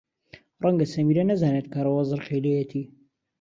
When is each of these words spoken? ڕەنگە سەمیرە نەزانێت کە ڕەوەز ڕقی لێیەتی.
ڕەنگە 0.61 0.85
سەمیرە 0.93 1.23
نەزانێت 1.29 1.67
کە 1.73 1.79
ڕەوەز 1.85 2.09
ڕقی 2.19 2.43
لێیەتی. 2.45 2.83